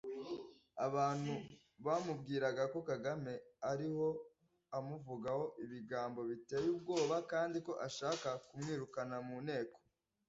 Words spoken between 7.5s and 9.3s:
ko ashaka kumwirukana